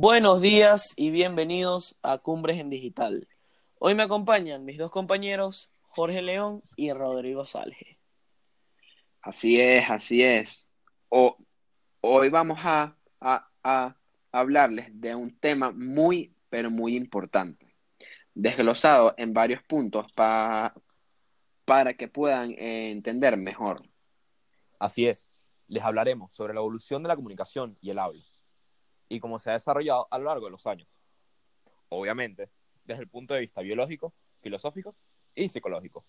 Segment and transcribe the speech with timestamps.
[0.00, 3.26] Buenos días y bienvenidos a Cumbres en Digital.
[3.80, 7.98] Hoy me acompañan mis dos compañeros, Jorge León y Rodrigo Salge.
[9.20, 10.68] Así es, así es.
[11.08, 12.94] hoy vamos a,
[14.30, 17.74] hablarles de un tema muy, pero muy importante,
[18.34, 20.74] desglosado en varios puntos para
[21.98, 23.82] que puedan entender mejor.
[24.78, 25.28] Así es,
[25.66, 28.27] les hablaremos sobre la evolución de la comunicación y el habla
[29.08, 30.88] y cómo se ha desarrollado a lo largo de los años.
[31.88, 32.50] Obviamente,
[32.84, 34.94] desde el punto de vista biológico, filosófico
[35.34, 36.04] y psicológico.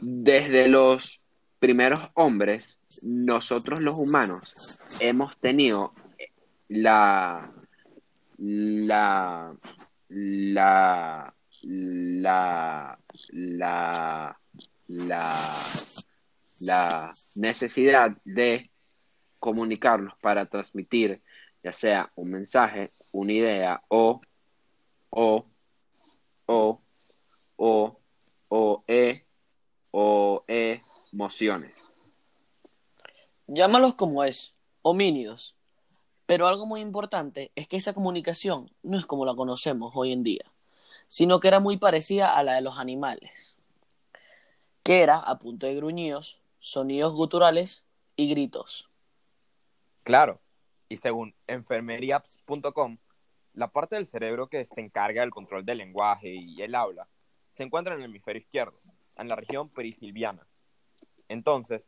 [0.00, 1.24] Desde los
[1.58, 5.94] primeros hombres, nosotros los humanos hemos tenido
[6.68, 7.52] la,
[8.38, 9.56] la,
[10.08, 11.35] la,
[11.68, 12.98] la,
[13.30, 14.38] la,
[14.86, 15.56] la,
[16.60, 18.70] la necesidad de
[19.40, 21.22] comunicarlos para transmitir
[21.64, 24.20] ya sea un mensaje, una idea o,
[25.10, 25.44] o,
[26.46, 26.80] o,
[27.56, 28.00] o,
[28.48, 29.26] o, e,
[29.90, 30.82] o, e,
[31.12, 31.92] emociones.
[33.48, 35.56] Llámalos como es, homínidos.
[36.26, 40.22] Pero algo muy importante es que esa comunicación no es como la conocemos hoy en
[40.22, 40.52] día
[41.08, 43.56] sino que era muy parecida a la de los animales,
[44.82, 47.84] que era a punto de gruñidos, sonidos guturales
[48.16, 48.88] y gritos.
[50.02, 50.40] Claro,
[50.88, 52.98] y según enfermeriaps.com,
[53.54, 57.08] la parte del cerebro que se encarga del control del lenguaje y el habla
[57.54, 58.78] se encuentra en el hemisferio izquierdo,
[59.16, 60.46] en la región perifilviana.
[61.28, 61.82] Entonces,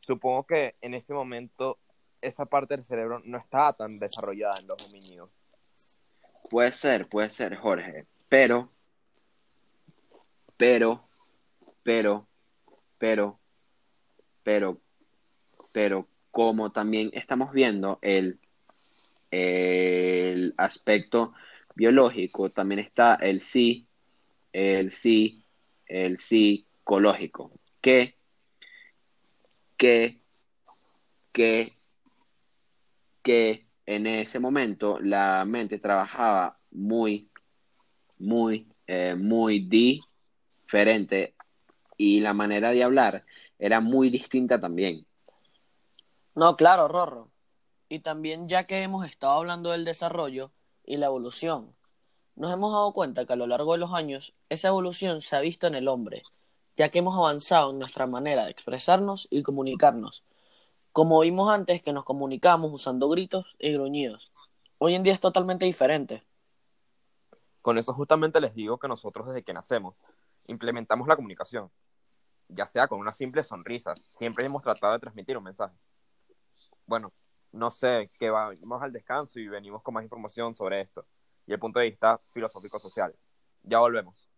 [0.00, 1.78] supongo que en ese momento
[2.22, 5.30] esa parte del cerebro no estaba tan desarrollada en los homínidos.
[6.50, 8.06] Puede ser, puede ser, Jorge.
[8.28, 8.72] Pero,
[10.56, 11.04] pero,
[11.82, 12.26] pero,
[12.98, 13.38] pero,
[14.42, 14.80] pero,
[15.72, 18.40] pero, como también estamos viendo el,
[19.30, 21.34] el aspecto
[21.74, 23.86] biológico, también está el sí,
[24.52, 25.44] el sí,
[25.86, 28.16] el psicológico, que,
[29.76, 30.20] que,
[31.32, 31.74] que,
[33.22, 37.30] que en ese momento la mente trabajaba muy
[38.18, 41.34] muy, eh, muy diferente
[41.96, 43.24] y la manera de hablar
[43.58, 45.06] era muy distinta también.
[46.34, 47.30] No, claro, Rorro.
[47.88, 50.52] Y también ya que hemos estado hablando del desarrollo
[50.84, 51.74] y la evolución,
[52.34, 55.40] nos hemos dado cuenta que a lo largo de los años esa evolución se ha
[55.40, 56.22] visto en el hombre,
[56.76, 60.22] ya que hemos avanzado en nuestra manera de expresarnos y comunicarnos.
[60.92, 64.30] Como vimos antes que nos comunicamos usando gritos y gruñidos.
[64.78, 66.25] Hoy en día es totalmente diferente.
[67.66, 69.96] Con eso justamente les digo que nosotros desde que nacemos
[70.46, 71.68] implementamos la comunicación,
[72.46, 75.74] ya sea con una simple sonrisa, siempre hemos tratado de transmitir un mensaje.
[76.86, 77.12] Bueno,
[77.50, 81.08] no sé, que vamos al descanso y venimos con más información sobre esto
[81.44, 83.12] y el punto de vista filosófico social.
[83.64, 84.28] Ya volvemos.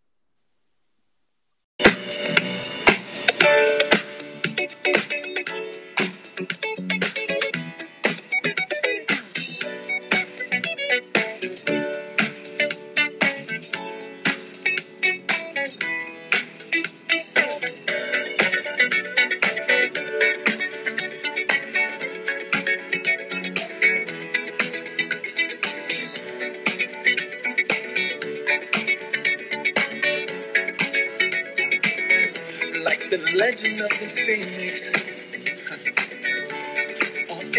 [33.59, 33.67] All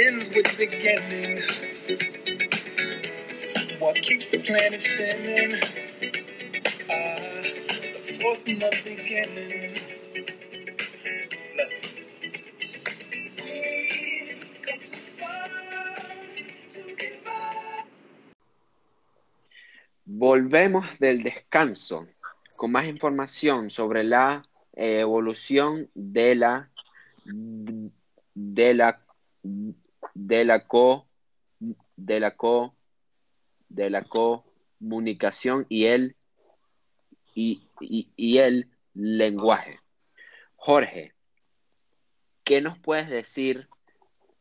[0.07, 1.45] ends with beginnings.
[3.79, 5.59] What keeps the planet spinning?
[6.89, 7.41] Ah,
[8.05, 9.75] the force the beginning.
[20.05, 22.05] Volvemos del descanso
[22.55, 24.48] con más información sobre la
[24.79, 26.71] evolución de la
[27.25, 29.05] de la
[30.13, 31.07] de la co
[31.97, 32.75] de la co
[33.67, 36.15] de la comunicación y el
[37.35, 39.79] y, y, el lenguaje.
[40.55, 41.13] Jorge,
[42.43, 43.69] ¿qué nos puedes decir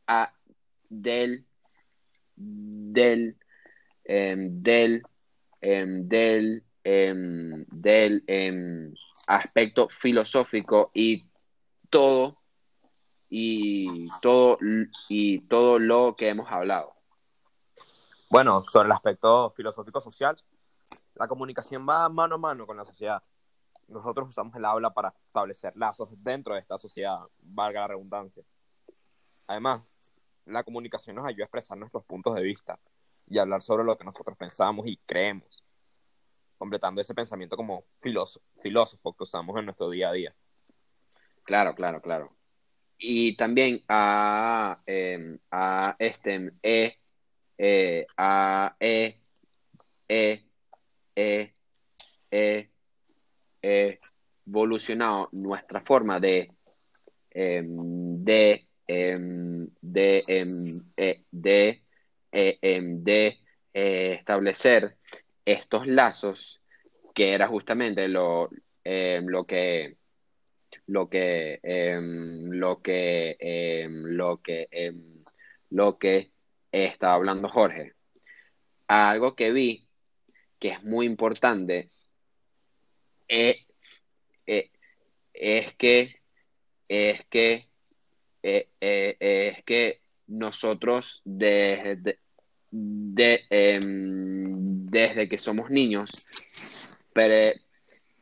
[0.07, 0.35] a,
[0.89, 1.45] del
[2.37, 3.37] del
[4.05, 5.03] em, del
[5.61, 8.25] em, del em, del
[9.29, 11.31] aspecto filosófico y
[11.91, 12.39] todo
[13.29, 14.59] y todo
[15.09, 16.95] y todo lo que hemos hablado.
[18.31, 20.43] Bueno, sobre el aspecto filosófico social,
[21.15, 23.23] la comunicación va mano a mano con la sociedad.
[23.87, 28.43] nosotros usamos el habla para establecer lazos dentro de esta sociedad, valga la redundancia.
[29.47, 29.87] Además,
[30.47, 32.79] la comunicación nos ayuda a expresar nuestros puntos de vista
[33.27, 35.65] y hablar sobre lo que nosotros pensamos y creemos,
[36.59, 40.35] completando ese pensamiento como filósofo, que usamos en nuestro día a día.
[41.45, 42.37] Claro, claro, claro.
[42.99, 46.99] Y también a, em, a este, e,
[47.57, 49.21] e, a, e,
[50.09, 50.45] e,
[51.15, 51.55] e,
[52.31, 52.71] e,
[53.63, 53.99] e
[54.47, 56.51] evolucionado nuestra forma de,
[57.31, 59.65] em, de, de,
[61.31, 61.83] de,
[63.03, 63.39] de
[63.75, 64.98] eh, establecer
[65.53, 66.61] estos lazos
[67.15, 68.51] que era justamente lo,
[68.85, 69.97] em, lo que
[70.87, 74.69] lo que em, lo que em, lo que
[75.71, 76.33] lo que
[76.71, 77.95] estaba hablando Jorge.
[78.89, 79.89] Algo que vi
[80.59, 81.91] que es muy importante
[83.29, 83.65] eh,
[84.47, 84.71] eh,
[85.33, 86.21] es que
[86.89, 87.69] es que
[88.43, 92.19] eh, es que nosotros desde
[92.71, 96.11] de, em, desde que somos niños
[97.13, 97.61] pre-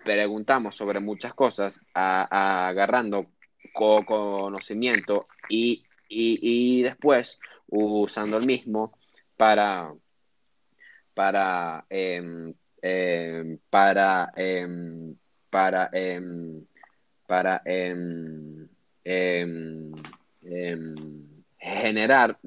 [0.04, 3.26] preguntamos sobre muchas cosas agarrando
[3.72, 7.38] co- conocimiento y, y, y después
[7.68, 8.96] usando el mismo
[9.36, 9.92] para
[11.14, 14.32] para em, em, para
[15.50, 15.90] para
[17.26, 17.62] para
[21.58, 22.38] generar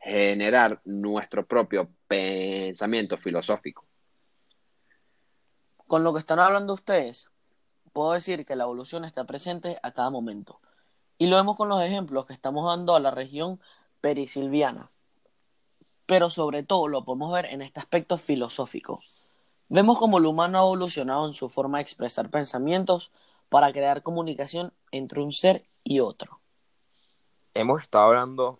[0.00, 3.84] generar nuestro propio pensamiento filosófico.
[5.86, 7.28] Con lo que están hablando ustedes,
[7.92, 10.60] puedo decir que la evolución está presente a cada momento.
[11.18, 13.60] Y lo vemos con los ejemplos que estamos dando a la región
[14.00, 14.90] perisilviana.
[16.06, 19.00] Pero sobre todo lo podemos ver en este aspecto filosófico.
[19.68, 23.12] Vemos cómo el humano ha evolucionado en su forma de expresar pensamientos
[23.48, 26.40] para crear comunicación entre un ser y otro.
[27.52, 28.59] Hemos estado hablando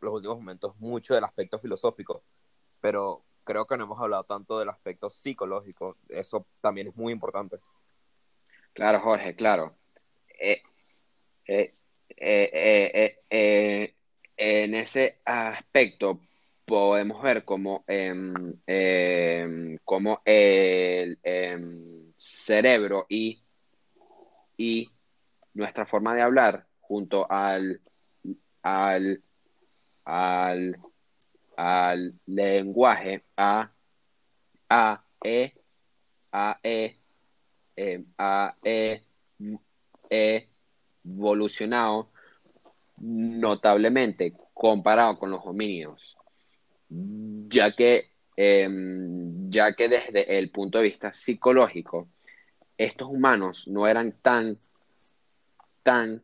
[0.00, 2.22] los últimos momentos mucho del aspecto filosófico,
[2.80, 5.96] pero creo que no hemos hablado tanto del aspecto psicológico.
[6.08, 7.58] Eso también es muy importante.
[8.72, 9.74] Claro, Jorge, claro.
[10.38, 10.62] Eh,
[11.46, 11.74] eh,
[13.30, 13.94] eh,
[14.36, 16.20] en ese aspecto
[16.64, 19.78] podemos ver cómo, em, em,
[20.24, 23.42] el em, cerebro y,
[24.56, 24.88] y
[25.54, 27.80] nuestra forma de hablar junto al,
[28.62, 29.22] al,
[30.08, 30.74] al,
[31.56, 33.70] al lenguaje A,
[34.70, 35.52] A, E,
[36.32, 36.96] A, E,
[37.76, 39.02] em, ha e-
[40.08, 40.48] e-
[41.04, 42.08] evolucionado
[42.96, 46.16] notablemente comparado con los homínidos,
[46.88, 52.08] ya que, em, ya que desde el punto de vista psicológico,
[52.78, 54.58] estos humanos no eran tan,
[55.82, 56.22] tan,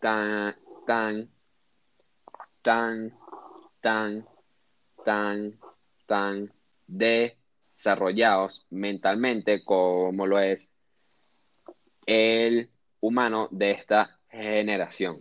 [0.00, 1.28] tan, tan,
[2.62, 3.18] tan,
[3.80, 4.26] tan,
[5.04, 5.58] tan,
[6.06, 6.52] tan
[6.86, 10.72] desarrollados mentalmente como lo es
[12.06, 15.20] el humano de esta generación.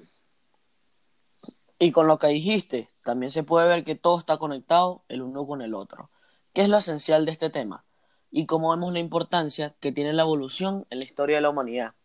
[1.80, 5.48] Y con lo que dijiste, también se puede ver que todo está conectado el uno
[5.48, 6.12] con el otro,
[6.54, 7.86] que es lo esencial de este tema,
[8.30, 11.96] y como vemos la importancia que tiene la evolución en la historia de la humanidad.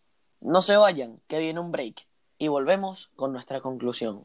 [0.40, 2.06] No se vayan, que viene un break,
[2.38, 4.24] y volvemos con nuestra conclusión.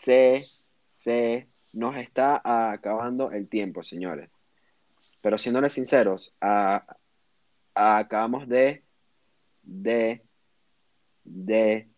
[0.00, 0.46] Se,
[0.86, 4.30] se nos está acabando el tiempo, señores.
[5.22, 6.96] Pero siéndoles sinceros, a-
[7.74, 8.82] acabamos de,
[9.62, 10.22] de,
[11.24, 11.88] de,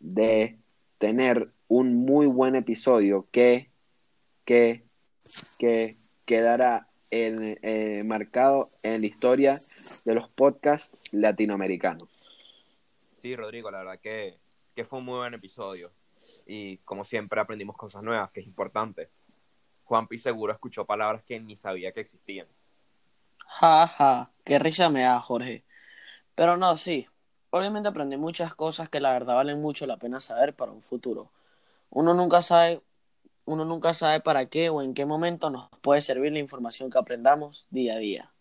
[0.00, 0.58] de
[0.98, 3.70] tener un muy buen episodio que,
[4.44, 4.82] que,
[5.58, 5.94] que
[6.26, 9.60] quedará en- eh, marcado en la historia
[10.04, 12.08] de los podcasts latinoamericanos.
[13.20, 14.36] Sí, Rodrigo, la verdad que,
[14.74, 15.92] que fue un muy buen episodio.
[16.46, 19.10] Y como siempre aprendimos cosas nuevas, que es importante.
[19.84, 22.46] Juanpi seguro escuchó palabras que ni sabía que existían.
[23.46, 25.64] Ja, ja, qué risa me da, Jorge.
[26.34, 27.06] Pero no, sí.
[27.50, 31.30] Obviamente aprendí muchas cosas que la verdad valen mucho la pena saber para un futuro.
[31.90, 32.80] Uno nunca sabe,
[33.44, 36.98] uno nunca sabe para qué o en qué momento nos puede servir la información que
[36.98, 38.32] aprendamos día a día.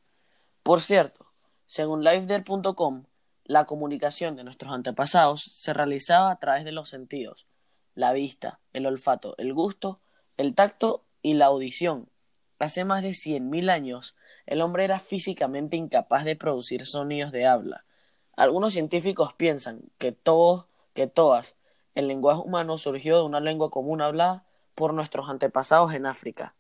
[0.64, 1.26] Por cierto,
[1.66, 3.04] según LifeDare.com,
[3.44, 7.48] la comunicación de nuestros antepasados se realizaba a través de los sentidos,
[7.96, 10.00] la vista, el olfato, el gusto,
[10.38, 12.10] el tacto y la audición.
[12.60, 17.86] Hace más de 100.000 años, el hombre era físicamente incapaz de producir sonidos de habla.
[18.36, 21.56] Algunos científicos piensan que todos, que todas,
[21.96, 24.46] el lenguaje humano surgió de una lengua común hablada
[24.76, 26.56] por nuestros antepasados en África.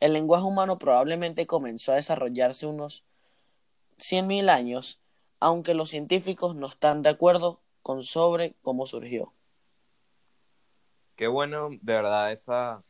[0.00, 3.04] El lenguaje humano probablemente comenzó a desarrollarse unos
[3.98, 5.00] 100.000 años,
[5.40, 9.32] aunque los científicos no están de acuerdo con sobre cómo surgió.
[11.18, 12.84] Qué bueno, de verdad, esa,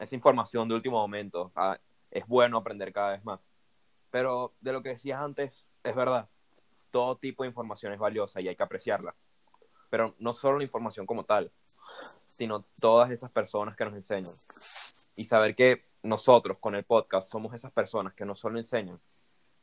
[0.00, 1.52] esa información de último momento.
[1.54, 1.78] Ah,
[2.10, 3.38] es bueno aprender cada vez más.
[4.10, 6.28] Pero de lo que decías antes, es verdad.
[6.90, 9.14] Todo tipo de información es valiosa y hay que apreciarla.
[9.90, 11.52] Pero no solo la información como tal,
[12.26, 14.34] sino todas esas personas que nos enseñan.
[15.14, 18.98] Y saber que nosotros con el podcast somos esas personas que no solo enseñan,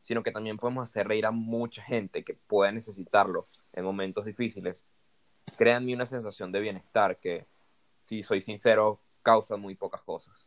[0.03, 4.81] sino que también podemos hacer reír a mucha gente que pueda necesitarlo en momentos difíciles.
[5.57, 7.45] Créanme una sensación de bienestar que,
[8.05, 10.45] si soy sincero, causa muy pocas cosas.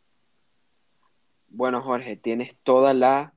[1.48, 3.34] Bueno, Jorge, tienes toda la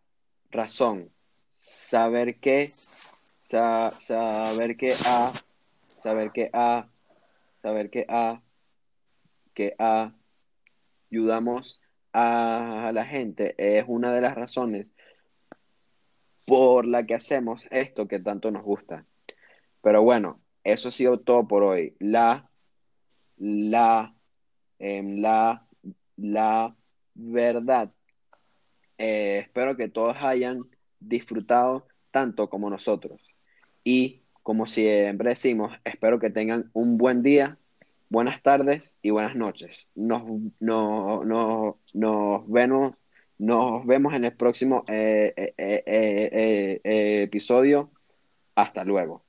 [0.52, 1.12] razón.
[1.50, 5.32] Saber que, sa- saber que a,
[5.98, 6.88] saber que a,
[7.62, 8.42] saber que a,
[9.56, 10.14] que a,
[11.12, 11.82] ayudamos
[12.14, 14.94] a la gente es una de las razones
[16.46, 19.08] por la que hacemos esto que tanto nos gusta.
[19.82, 21.96] Pero bueno, eso ha sido todo por hoy.
[22.00, 22.51] La,
[23.42, 24.14] la,
[24.80, 25.66] em, la,
[26.18, 26.76] la
[27.16, 27.92] verdad.
[28.98, 30.64] Eh, espero que todos hayan
[31.00, 33.20] disfrutado tanto como nosotros.
[33.84, 37.58] Y como siempre decimos, espero que tengan un buen día,
[38.10, 39.90] buenas tardes y buenas noches.
[39.96, 40.24] Nos,
[40.60, 42.96] no- no- nos vemos,
[43.40, 46.80] nos vemos en el próximo eh, eh,
[47.24, 47.90] episodio.
[48.56, 49.24] Hasta luego.